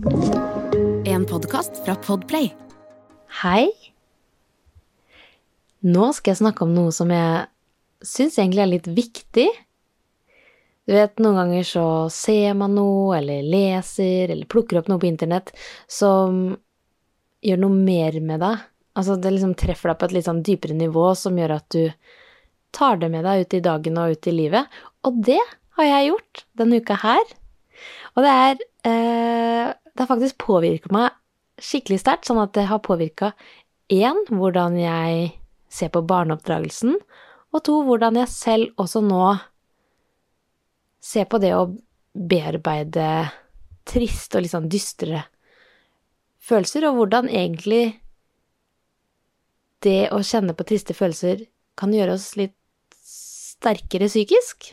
[0.00, 2.54] En podkast fra Podplay.
[3.42, 3.66] Hei.
[5.84, 7.42] Nå skal jeg snakke om noe som jeg
[8.00, 9.44] syns egentlig er litt viktig.
[10.88, 11.84] Du vet, noen ganger så
[12.14, 15.52] ser man noe, eller leser, eller plukker opp noe på internett
[15.84, 16.56] som
[17.44, 18.64] gjør noe mer med deg.
[18.96, 21.92] Altså, det liksom treffer deg på et litt sånn dypere nivå som gjør at du
[22.72, 24.80] tar det med deg ut i dagen og ut i livet.
[25.04, 25.42] Og det
[25.76, 27.36] har jeg gjort denne uka her.
[28.16, 29.29] Og det er eh,
[30.00, 31.16] Det har faktisk påvirka meg
[31.60, 33.34] skikkelig sterkt, sånn at det har påvirka
[33.92, 35.26] én hvordan jeg
[35.68, 36.94] ser på barneoppdragelsen,
[37.52, 39.26] og to hvordan jeg selv også nå
[41.04, 41.68] ser på det å
[42.16, 43.10] bearbeide
[43.92, 45.26] triste og litt sånn dystre
[46.48, 48.00] følelser, og hvordan egentlig
[49.84, 51.44] det å kjenne på triste følelser
[51.76, 52.56] kan gjøre oss litt
[53.04, 54.72] sterkere psykisk.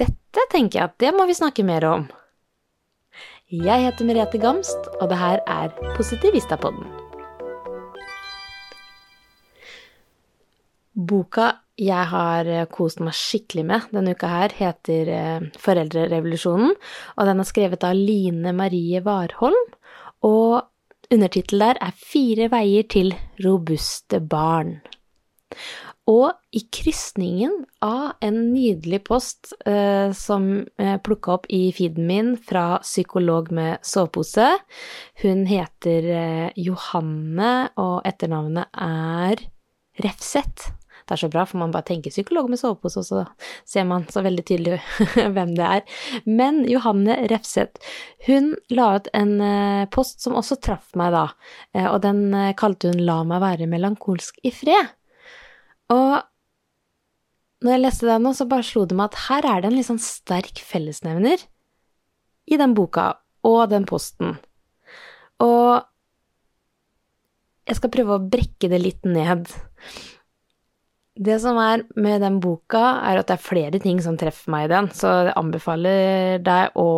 [0.00, 2.14] Dette tenker jeg at det må vi snakke mer om.
[3.46, 6.88] Jeg heter Merete Gamst, og det her er Positivistapodden.
[10.98, 16.74] Boka jeg har kost meg skikkelig med denne uka her, heter eh, Foreldrerevolusjonen,
[17.14, 19.70] og den er skrevet av Line Marie Warholm,
[20.26, 20.66] og
[21.14, 23.14] undertittelen der er Fire veier til
[23.46, 24.80] robuste barn.
[26.06, 30.46] Og i krysningen av en nydelig post eh, som
[30.78, 34.52] jeg plukka opp i feeden min fra psykolog med sovepose
[35.24, 39.48] Hun heter eh, Johanne, og etternavnet er
[40.02, 40.70] Refseth.
[41.06, 43.20] Det er så bra, for man bare tenker psykolog med sovepose, og så
[43.68, 44.78] ser man så veldig tydelig
[45.36, 46.00] hvem det er.
[46.26, 47.78] Men Johanne Refseth,
[48.26, 51.28] hun la ut en eh, post som også traff meg da,
[51.76, 54.95] eh, og den eh, kalte hun La meg være melankolsk i fred.
[55.92, 56.24] Og
[57.64, 59.76] når jeg leste den nå, så bare slo det meg at her er det en
[59.78, 61.44] litt sånn sterk fellesnevner
[62.46, 63.14] i den boka
[63.46, 64.36] og den posten.
[65.42, 65.82] Og
[67.66, 69.48] jeg skal prøve å brekke det litt ned.
[71.16, 74.66] Det som er med den boka, er at det er flere ting som treffer meg
[74.66, 76.88] i den, så jeg anbefaler deg å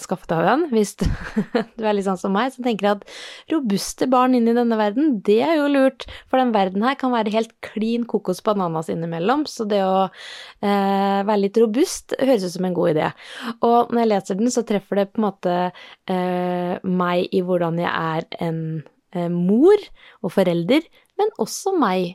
[0.00, 0.62] skaffe deg den.
[0.70, 1.04] Hvis du,
[1.76, 3.04] du er litt sånn som meg, som tenker at
[3.52, 7.12] robuste barn inn i denne verden, det er jo lurt, for den verden her kan
[7.12, 12.56] være helt klin kokos bananas innimellom, så det å eh, være litt robust høres ut
[12.56, 13.12] som en god idé.
[13.60, 17.84] Og når jeg leser den, så treffer det på en måte eh, meg i hvordan
[17.84, 18.64] jeg er en
[19.12, 19.86] eh, mor
[20.24, 20.88] og forelder,
[21.20, 22.14] men også meg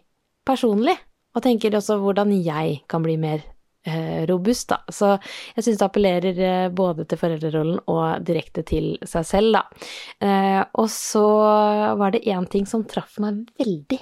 [0.49, 0.97] personlig
[1.35, 3.41] og tenker også hvordan jeg kan bli mer
[3.87, 4.81] eh, robust, da.
[4.91, 5.13] Så
[5.55, 9.65] jeg syns det appellerer eh, både til foreldrerollen og direkte til seg selv, da.
[10.23, 11.25] Eh, og så
[11.99, 14.01] var det én ting som traff meg veldig.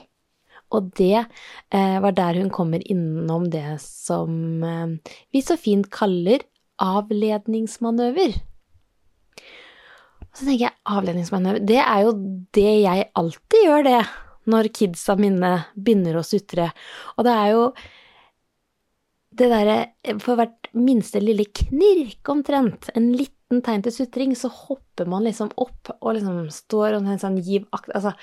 [0.69, 1.23] Og det
[1.73, 4.62] var der hun kommer innom det som
[5.34, 6.44] vi så fint kaller
[6.78, 8.35] avledningsmanøver.
[10.29, 12.13] Så tenker jeg avledningsmanøver Det er jo
[12.53, 13.95] det jeg alltid gjør, det
[14.49, 16.69] når kidsa mine begynner å sutre.
[17.17, 17.63] Og det er jo
[19.39, 19.75] det derre
[20.19, 25.51] For hvert minste lille knirk omtrent, en liten tegn til sutring, så hopper man liksom
[25.61, 28.15] opp og liksom står og sånn giv akt Altså,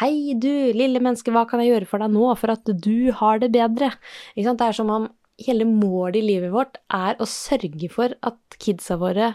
[0.00, 3.42] hei du, lille menneske, hva kan jeg gjøre for deg nå for at du har
[3.42, 3.90] det bedre?
[4.36, 5.10] Det er som om
[5.42, 9.34] hele målet i livet vårt er å sørge for at kidsa våre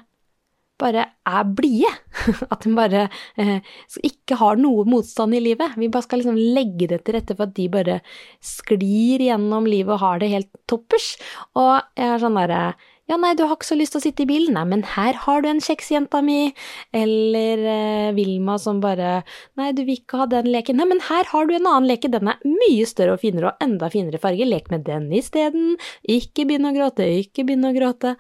[0.82, 1.92] bare er blide.
[2.54, 3.06] At de bare
[3.40, 3.60] eh,
[4.06, 5.78] ikke har noe motstand i livet.
[5.80, 8.02] Vi bare skal liksom legge det til rette for at de bare
[8.44, 11.16] sklir gjennom livet og har det helt toppers.
[11.58, 12.62] Og jeg er sånn derre
[13.08, 15.16] ja, nei, du har ikke så lyst til å sitte i bilen, nei, men her
[15.24, 16.50] har du en kjeksjenta mi.
[16.96, 19.22] Eller eh, Vilma som bare
[19.56, 20.76] Nei, du vil ikke ha den leken.
[20.76, 23.64] Nei, men her har du en annen leke, den er mye større og finere og
[23.64, 24.50] enda finere farge.
[24.52, 25.78] Lek med den isteden.
[26.04, 28.18] Ikke begynn å gråte, ikke begynn å gråte.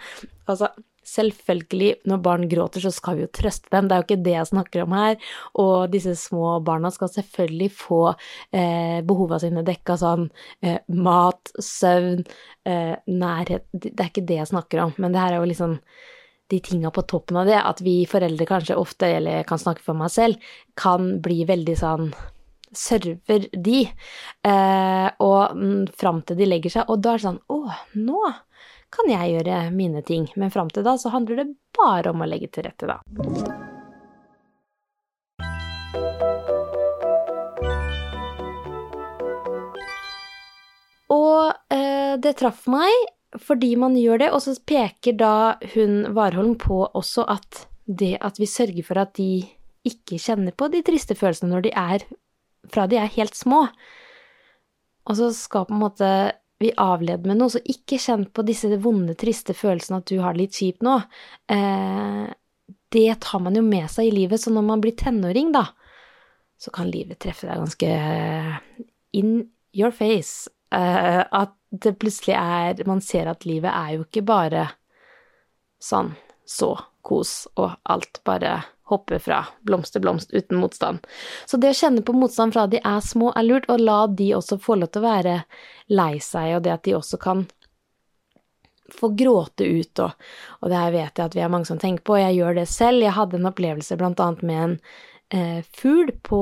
[0.47, 0.71] Altså,
[1.07, 4.33] Selvfølgelig, når barn gråter, så skal vi jo trøste dem, det er jo ikke det
[4.33, 5.15] jeg snakker om her.
[5.63, 10.27] Og disse små barna skal selvfølgelig få eh, behova sine dekka sånn
[10.61, 12.25] eh, mat, søvn,
[12.67, 13.67] eh, nærhet.
[13.71, 15.77] Det er ikke det jeg snakker om, men det her er jo liksom
[16.51, 19.99] de tinga på toppen av det, at vi foreldre kanskje ofte, eller kan snakke for
[19.99, 20.49] meg selv,
[20.79, 22.11] kan bli veldig sånn
[22.75, 23.83] server de,
[24.43, 27.59] eh, og mm, fram til de legger seg, og da er det sånn Å,
[27.95, 28.21] nå
[28.93, 31.47] kan jeg gjøre mine ting, men fram til da så handler det
[31.77, 33.01] bare om å legge til rette, da.
[41.13, 42.91] Og eh, det traff meg
[43.37, 45.33] fordi man gjør det, og så peker da
[45.75, 49.45] hun Warholm på også at det at vi sørger for at de
[49.87, 52.05] ikke kjenner på de triste følelsene når de er
[52.73, 53.65] fra de er helt små.
[55.07, 56.09] Og så skal på en måte
[56.59, 60.33] vi avleder med noe, så ikke kjenn på disse vonde, triste følelsene at du har
[60.33, 60.95] det litt kjipt nå.
[61.53, 62.23] Eh,
[62.95, 65.67] det tar man jo med seg i livet, så når man blir tenåring, da,
[66.57, 67.91] så kan livet treffe deg ganske
[69.17, 69.35] in
[69.77, 70.49] your face.
[70.73, 74.65] Uh, at det plutselig er Man ser at livet er jo ikke bare
[75.79, 76.09] sånn
[76.43, 76.73] så
[77.07, 81.03] kos og alt bare hopper fra blomst til blomst uten motstand.
[81.45, 84.31] Så det å kjenne på motstand fra de er små, er lurt, og la de
[84.37, 85.37] også få lov til å være
[85.91, 87.45] lei seg, og det at de også kan
[88.95, 90.29] få gråte ut, og,
[90.61, 92.61] og det her vet jeg at vi er mange som tenker på, og jeg gjør
[92.61, 93.03] det selv.
[93.03, 94.77] Jeg hadde en opplevelse blant annet med en
[95.35, 96.41] eh, fugl på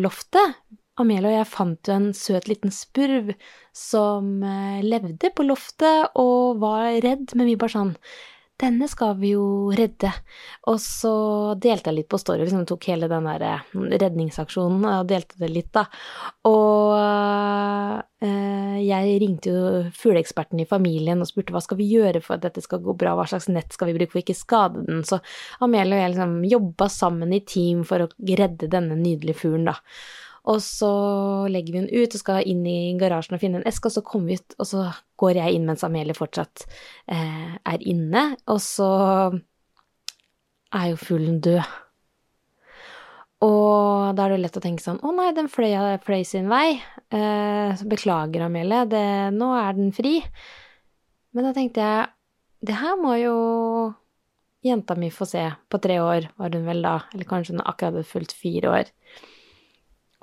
[0.00, 0.56] loftet.
[1.00, 3.32] Amelia og jeg fant jo en søt liten spurv
[3.76, 7.96] som eh, levde på loftet og var redd, men vi bare sånn
[8.60, 10.10] denne skal vi jo redde.
[10.70, 11.14] Og så
[11.60, 15.50] delte jeg litt på story, liksom tok hele den der eh, redningsaksjonen og delte det
[15.50, 15.84] litt, da.
[16.46, 16.94] Og
[18.22, 22.46] eh, jeg ringte jo fugleeksperten i familien og spurte hva skal vi gjøre for at
[22.46, 25.02] dette skal gå bra, hva slags nett skal vi bruke for ikke skade den.
[25.06, 25.18] Så
[25.64, 29.80] Amelie og jeg liksom jobba sammen i team for å redde denne nydelige fuglen, da.
[30.44, 30.92] Og så
[31.48, 34.02] legger vi den ut og skal inn i garasjen og finne en eske, og så
[34.04, 34.82] kommer vi ut, og så
[35.20, 36.66] går jeg inn mens Amelie fortsatt
[37.08, 38.90] eh, er inne, og så
[40.74, 41.62] er jo fuglen død.
[43.44, 45.74] Og da er det lett å tenke sånn Å nei, den fløy,
[46.04, 46.78] fløy sin vei.
[47.12, 49.04] Eh, beklager, Amelie, det,
[49.36, 50.20] nå er den fri.
[51.34, 52.06] Men da tenkte jeg
[52.64, 53.34] Det her må jo
[54.64, 55.44] jenta mi få se.
[55.68, 58.92] På tre år var hun vel da, eller kanskje hun akkurat hadde fulgt fire år.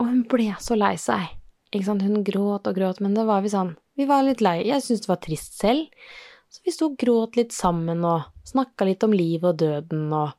[0.02, 1.30] Og hun ble så lei seg.
[1.72, 4.64] Ikke sant, hun gråt og gråt, men det var vi sånn Vi var litt lei.
[4.66, 6.10] Jeg syntes det var trist selv.
[6.52, 10.34] Så vi sto og gråt litt sammen og snakka litt om livet og døden, og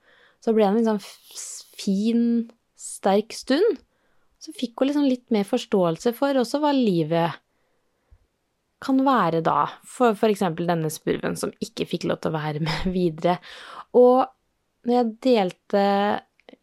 [0.45, 2.25] så ble det en litt sånn fin,
[2.77, 3.79] sterk stund.
[4.43, 7.39] Så fikk hun liksom litt mer forståelse for også hva livet
[8.83, 12.89] kan være da, for eksempel denne spurven som ikke fikk lov til å være med
[12.99, 13.39] videre.
[13.95, 14.27] Og
[14.89, 15.85] når jeg delte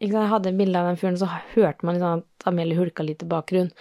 [0.00, 3.28] jeg hadde bilde av den fyren, så hørte man liksom at Amelie hulka litt i
[3.28, 3.72] bakgrunnen.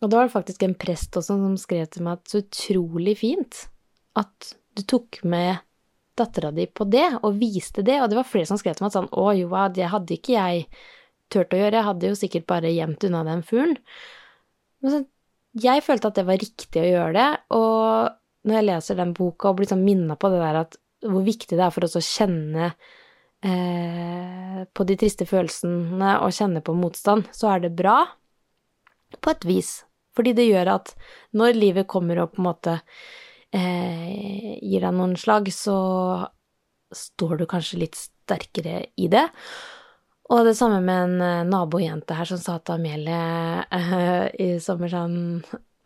[0.00, 3.18] Og da var det faktisk en prest også som skrev til meg at så utrolig
[3.20, 3.66] fint
[4.18, 5.60] at du tok med
[6.16, 7.98] dattera di på det, og viste det.
[8.00, 10.36] Og det var flere som skrev til meg at sånn Å, jo, det hadde ikke
[10.36, 10.64] jeg
[11.30, 13.76] turt å gjøre, jeg hadde jo sikkert bare gjemt unna den fuglen.
[14.80, 15.02] Men så,
[15.60, 19.50] jeg følte at det var riktig å gjøre det, og når jeg leser den boka
[19.50, 22.04] og blir sånn minna på det der at hvor viktig det er for oss å
[22.04, 22.72] kjenne
[23.44, 28.02] eh, på de triste følelsene og kjenne på motstand, så er det bra
[29.20, 29.72] på et vis.
[30.16, 30.94] Fordi det gjør at
[31.38, 32.76] når livet kommer og på en måte
[33.54, 35.78] eh, gir deg noen slag, så
[36.90, 39.28] står du kanskje litt sterkere i det.
[40.30, 44.92] Og det samme med en eh, nabojente her som sa til Amelie eh, i sommer
[44.92, 45.18] sånn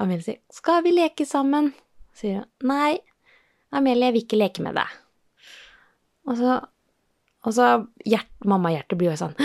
[0.03, 1.73] Amelie sier 'Skal vi leke sammen?'
[2.13, 2.49] sier hun.
[2.67, 2.99] 'Nei,
[3.73, 4.97] Amelie, jeg vil ikke leke med deg'.
[6.29, 6.61] Og så
[7.45, 7.69] og så
[8.09, 9.37] hjert, mamma-hjertet blir jo sånn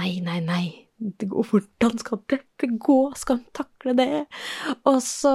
[0.00, 0.64] Nei, nei, nei.
[1.00, 3.00] Går, hvordan skal dette gå?
[3.18, 4.22] Skal hun takle det?
[4.88, 5.32] Og så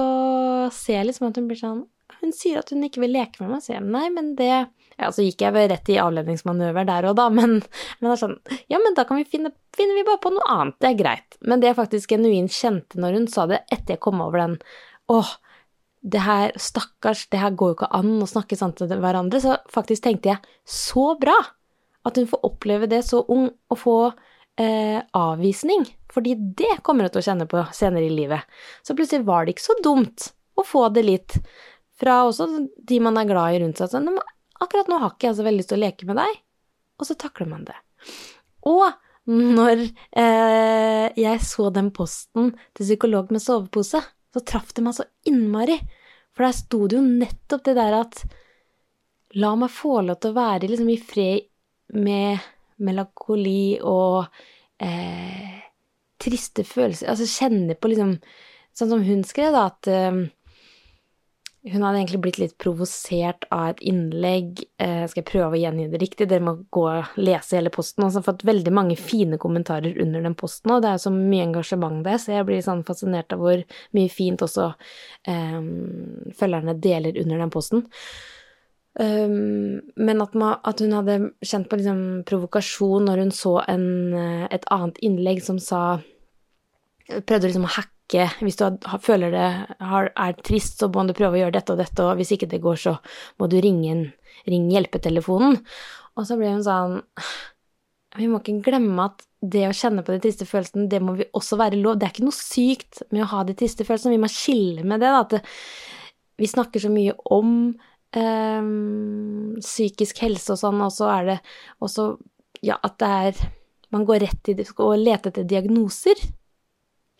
[0.74, 1.84] ser jeg liksom at hun blir sånn
[2.20, 3.62] Hun sier at hun ikke vil leke med meg.
[3.62, 4.50] Så jeg nei, men det
[4.96, 8.20] ja, så gikk jeg vel rett i avledningsmanøver der og da, men, men det er
[8.22, 8.36] sånn
[8.72, 10.78] Ja, men da kan vi finne finner vi bare på noe annet.
[10.80, 11.36] Det er greit.
[11.44, 14.56] Men det jeg faktisk genuint kjente når hun sa det, etter jeg kom over den
[15.12, 15.34] Åh,
[16.06, 19.58] det her, stakkars, det her går jo ikke an å snakke sant til hverandre, så
[19.70, 21.34] faktisk tenkte jeg så bra
[22.06, 23.98] at hun får oppleve det så ung, og få
[24.60, 25.84] eh, avvisning.
[26.12, 28.46] Fordi det kommer hun til å kjenne på senere i livet.
[28.86, 31.38] Så plutselig var det ikke så dumt å få det litt
[32.00, 32.48] fra også
[32.88, 33.90] de man er glad i rundt seg.
[33.92, 34.14] Sånn,
[34.62, 36.40] akkurat nå har ikke jeg så veldig lyst til å leke med deg.
[36.96, 37.76] Og så takler man det.
[38.66, 38.86] Og
[39.26, 39.82] når
[40.16, 44.00] eh, jeg så den posten til psykolog med sovepose,
[44.32, 45.80] så traff det meg så innmari.
[46.36, 48.22] For der sto det jo nettopp det der at
[49.36, 51.48] la meg få lov til å være liksom, i fred
[51.94, 52.42] med
[52.82, 54.26] melankoli og
[54.82, 55.62] eh,
[56.20, 58.18] triste følelser Altså kjenne på liksom
[58.76, 60.26] Sånn som hun skrev, da, at eh,
[61.72, 64.60] hun hadde egentlig blitt litt provosert av et innlegg.
[64.78, 66.28] Eh, skal jeg prøve å gjengi det riktig?
[66.30, 68.04] Dere må gå og lese hele posten.
[68.04, 71.06] Og så har fått veldig mange fine kommentarer under den posten, og det er jo
[71.08, 73.64] så mye engasjement der, så jeg blir sånn fascinert av hvor
[73.98, 74.68] mye fint også
[75.32, 75.58] eh,
[76.38, 77.86] følgerne deler under den posten.
[78.96, 83.88] Um, men at, man, at, hun hadde kjent på liksom provokasjon når hun så en,
[84.16, 85.98] eh, et annet innlegg som sa
[87.06, 89.50] Prøvde liksom å hacke Hvis du har, føler det
[89.84, 92.48] har, er trist, så må du prøve å gjøre dette og dette, og hvis ikke
[92.48, 92.94] det går, så
[93.36, 94.02] må du ringe, en,
[94.48, 95.58] ringe hjelpetelefonen.
[96.16, 97.00] Og så ble hun sånn
[98.16, 101.26] Vi må ikke glemme at det å kjenne på de triste følelsene, det må vi
[101.36, 101.98] også være lov.
[102.00, 104.16] Det er ikke noe sykt med å ha de triste følelsene.
[104.16, 105.12] Vi må skille med det.
[105.12, 107.52] Da, at vi snakker så mye om
[108.16, 111.38] um, psykisk helse og sånn, og så er det
[111.84, 112.08] også
[112.64, 113.46] ja, at det er
[113.94, 116.18] Man går rett det og leter etter diagnoser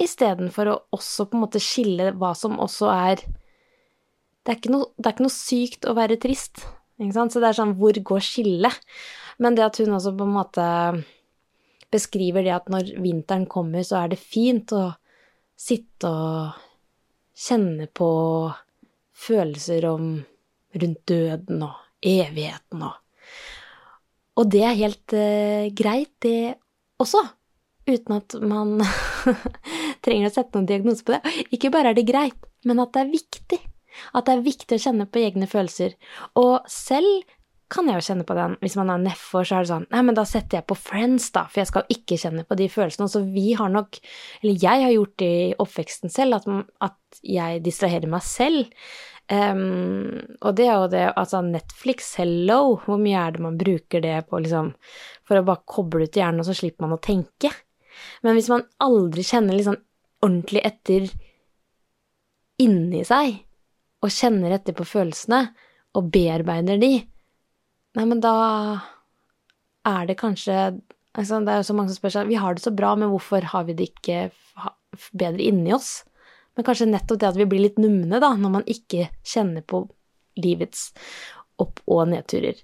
[0.03, 3.23] istedenfor å også på en måte skille hva som også er
[4.47, 6.61] det er, noe, det er ikke noe, sykt å være trist,
[7.01, 7.35] ikke sant?
[7.35, 8.77] Så det er sånn, hvor går skillet?
[9.43, 10.67] Men det at hun også på en måte
[11.91, 14.85] beskriver det at når vinteren kommer, så er det fint å
[15.59, 16.63] sitte og
[17.37, 18.11] kjenne på
[19.17, 20.09] følelser om
[20.75, 23.03] rundt døden og evigheten og
[24.37, 26.59] Og det er helt uh, greit, det
[27.01, 27.23] også,
[27.89, 28.83] uten at man
[30.05, 31.33] trenger å sette noen diagnose på det.
[31.57, 32.37] Ikke bare er det greit,
[32.69, 33.59] men at det er viktig.
[34.13, 35.97] At det er viktig å kjenne på egne følelser.
[36.37, 37.25] Og selv
[37.73, 38.55] kan jeg jo kjenne på den.
[38.63, 41.33] Hvis man er nedfor, så er det sånn Nei, men da setter jeg på Friends,
[41.35, 43.09] da, for jeg skal ikke kjenne på de følelsene.
[43.11, 43.99] Så vi har nok
[44.43, 48.71] Eller jeg har gjort det i oppveksten selv, at, at jeg distraherer meg selv.
[49.27, 54.05] Um, og det er jo det Altså, Netflix, hello, hvor mye er det man bruker
[54.05, 54.71] det på, liksom,
[55.27, 57.51] for å bare koble ut hjernen, og så slipper man å tenke?
[58.23, 59.79] Men hvis man aldri kjenner liksom
[60.23, 61.09] ordentlig etter
[62.63, 63.41] inni seg,
[64.05, 65.43] og kjenner etter på følelsene,
[65.97, 66.93] og bearbeider de,
[67.97, 68.37] nei, men da
[69.87, 70.55] er det kanskje
[71.17, 73.11] altså, Det er jo så mange som spør seg vi har det så bra, men
[73.13, 74.27] hvorfor har vi det ikke
[75.17, 76.05] bedre inni oss?
[76.57, 79.85] Men kanskje nettopp det at vi blir litt numne, da, når man ikke kjenner på
[80.41, 80.91] livets
[81.63, 82.59] opp- og nedturer.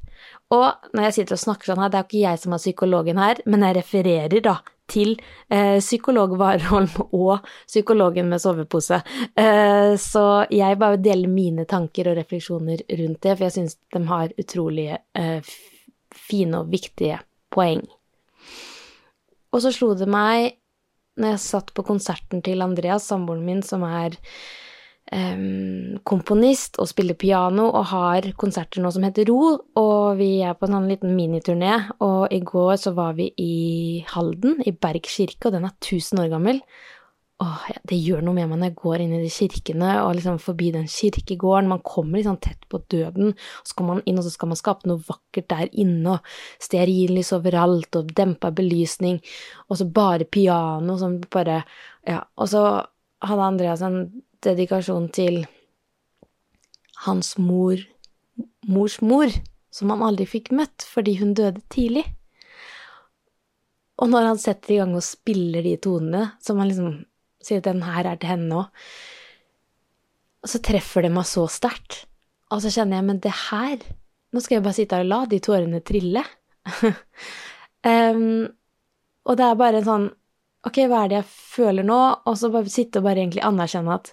[0.52, 2.62] Og når jeg sitter og snakker sånn her, det er jo ikke jeg som er
[2.62, 4.58] psykologen her, men jeg refererer da
[4.92, 5.14] til
[5.48, 9.00] eh, psykolog Warholm og psykologen med sovepose.
[9.38, 14.04] Eh, så jeg bare deler mine tanker og refleksjoner rundt det, for jeg syns de
[14.10, 15.52] har utrolig eh,
[16.12, 17.22] fine og viktige
[17.52, 17.84] poeng.
[19.52, 20.58] Og så slo det meg,
[21.20, 24.16] når jeg satt på konserten til Andreas, samboeren min, som er
[25.12, 30.56] um, komponist og spiller piano og har konserter nå som heter Ro, og vi er
[30.56, 33.54] på en sånn liten miniturné, og i går så var vi i
[34.14, 36.62] Halden, i Berg kirke, og den er 1000 år gammel.
[37.40, 40.36] Åh, det gjør noe med meg når jeg går inn i de kirkene og liksom
[40.42, 41.70] forbi den kirkegården.
[41.72, 44.60] Man kommer liksom tett på døden, og så kommer man inn, og så skal man
[44.60, 49.18] skape noe vakkert der inne, og stearinlys overalt, og dempa belysning,
[49.66, 51.62] og så bare piano som bare
[52.02, 52.62] Ja, og så
[53.22, 55.44] hadde Andreas en dedikasjon til
[57.04, 57.78] hans mor,
[58.66, 59.30] mors mor,
[59.70, 62.04] som han aldri fikk møtt fordi hun døde tidlig.
[64.02, 66.90] Og når han setter i gang og spiller de tonene, som han liksom
[67.46, 68.86] sier at den her er til henne òg,
[70.48, 72.04] så treffer det meg så sterkt.
[72.52, 73.82] Og så kjenner jeg, men det her
[74.32, 76.22] Nå skal jeg bare sitte her og la de tårene trille.
[77.84, 78.46] um,
[79.28, 80.06] og det er bare en sånn
[80.64, 81.98] Ok, hva er det jeg føler nå?
[82.30, 84.12] Og så bare sitte og bare egentlig anerkjenne at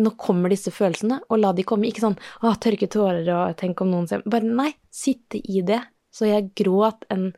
[0.00, 1.88] nå kommer disse følelsene, og la de komme.
[1.88, 5.80] Ikke sånn å, tørke tårer og tenk om noen ser Bare nei, sitte i det.
[6.12, 7.30] Så jeg gråt en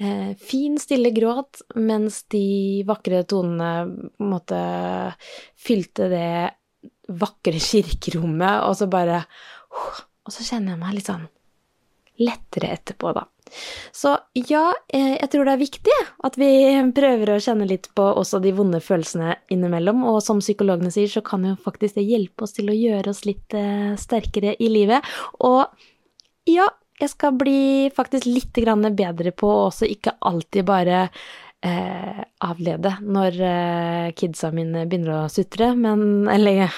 [0.00, 3.72] eh, fin, stille gråt, mens de vakre tonene
[4.16, 4.60] på en måte
[5.60, 6.30] fylte det
[7.20, 9.24] vakre kirkerommet, og så bare
[10.26, 11.26] Og så kjenner jeg meg litt sånn
[12.18, 13.26] lettere etterpå, da.
[13.94, 14.16] Så
[14.48, 16.48] ja, eh, jeg tror det er viktig at vi
[16.96, 21.22] prøver å kjenne litt på også de vonde følelsene innimellom, og som psykologene sier, så
[21.22, 25.06] kan jo faktisk det hjelpe oss til å gjøre oss litt eh, sterkere i livet.
[25.46, 25.68] Og
[26.50, 26.66] ja,
[27.00, 28.56] jeg skal bli faktisk litt
[28.96, 31.08] bedre på å også ikke alltid bare
[31.62, 36.72] eh, avlede når eh, kidsa mine begynner å sutre, men Eller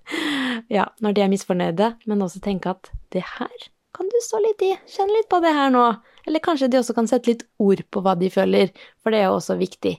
[0.76, 4.62] ja, når de er misfornøyde, men også tenke at det her kan du stå litt
[4.62, 5.82] i, kjenne litt på det her nå.
[6.24, 8.70] Eller kanskje de også kan sette litt ord på hva de føler,
[9.02, 9.96] for det er jo også viktig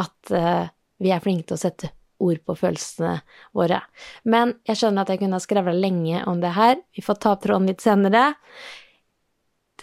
[0.00, 0.70] at eh,
[1.02, 1.90] vi er flinke til å sette
[2.22, 3.16] ord på følelsene
[3.56, 3.80] våre.
[4.22, 7.34] Men jeg skjønner at jeg kunne ha skrevet lenge om det her, vi får ta
[7.34, 8.30] opp tråden litt senere.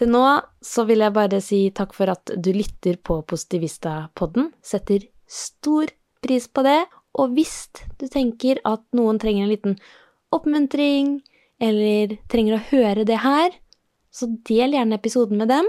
[0.00, 0.24] Til nå
[0.64, 4.48] så vil jeg bare si takk for at du lytter på Positivista-podden.
[4.64, 5.92] Setter stor
[6.24, 6.86] pris på det.
[7.20, 7.68] Og hvis
[8.00, 9.74] du tenker at noen trenger en liten
[10.32, 11.18] oppmuntring,
[11.60, 13.52] eller trenger å høre det her,
[14.08, 15.68] så del gjerne episoden med dem.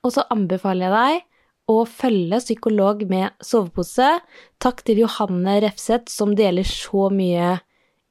[0.00, 1.26] Og så anbefaler jeg deg
[1.70, 4.08] å følge Psykolog med sovepose.
[4.62, 7.58] Takk til Johanne Refseth, som deler så mye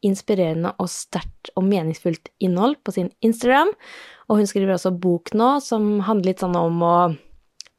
[0.05, 3.73] inspirerende og sterkt og meningsfullt innhold på sin Instagram.
[4.29, 6.95] Og hun skriver også bok nå som handler litt sånn om å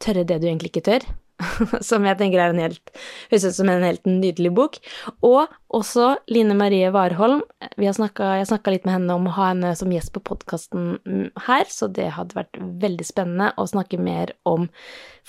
[0.02, 1.06] tørre det du egentlig ikke tør.
[1.88, 2.92] som jeg tenker er en helt,
[3.30, 4.78] høres ut som en helt nydelig bok.
[5.26, 7.42] Og også Line Marie Warholm.
[7.78, 11.24] Snakket, jeg snakka litt med henne om å ha henne som gjest på podkasten mm,
[11.46, 14.68] her, så det hadde vært veldig spennende å snakke mer om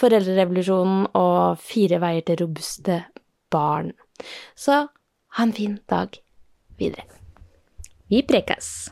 [0.02, 3.04] foreldrerevolusjonen og fire veier til robuste
[3.54, 3.94] barn.
[4.56, 4.84] Så
[5.38, 6.18] ha en fin dag
[6.82, 7.08] videre.
[8.12, 8.92] Vi prekes!